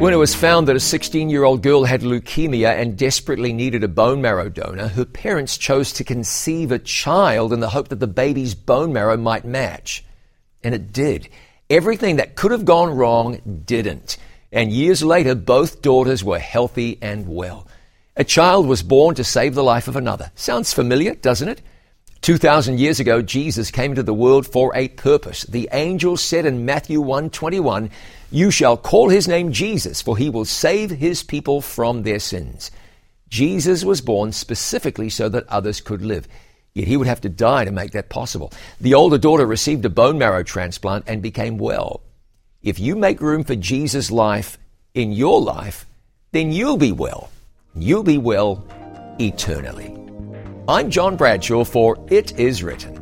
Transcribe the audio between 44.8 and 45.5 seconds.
in your